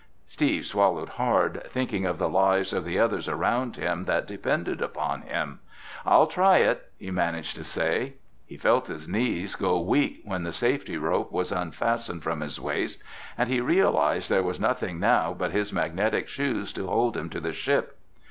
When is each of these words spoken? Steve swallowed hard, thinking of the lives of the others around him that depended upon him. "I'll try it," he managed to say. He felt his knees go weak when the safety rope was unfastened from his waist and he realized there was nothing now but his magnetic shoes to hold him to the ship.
Steve 0.25 0.65
swallowed 0.65 1.09
hard, 1.09 1.61
thinking 1.67 2.07
of 2.07 2.17
the 2.17 2.27
lives 2.27 2.73
of 2.73 2.85
the 2.85 2.97
others 2.97 3.27
around 3.29 3.75
him 3.75 4.05
that 4.05 4.25
depended 4.25 4.81
upon 4.81 5.21
him. 5.21 5.59
"I'll 6.07 6.25
try 6.25 6.57
it," 6.57 6.91
he 6.97 7.11
managed 7.11 7.55
to 7.57 7.63
say. 7.63 8.15
He 8.47 8.57
felt 8.57 8.87
his 8.87 9.07
knees 9.07 9.53
go 9.55 9.79
weak 9.79 10.21
when 10.25 10.41
the 10.43 10.53
safety 10.53 10.97
rope 10.97 11.31
was 11.31 11.51
unfastened 11.51 12.23
from 12.23 12.41
his 12.41 12.59
waist 12.59 12.97
and 13.37 13.47
he 13.47 13.61
realized 13.61 14.27
there 14.27 14.41
was 14.41 14.59
nothing 14.59 14.99
now 14.99 15.35
but 15.35 15.51
his 15.51 15.71
magnetic 15.71 16.27
shoes 16.27 16.73
to 16.73 16.87
hold 16.87 17.15
him 17.15 17.29
to 17.29 17.39
the 17.39 17.53
ship. 17.53 17.99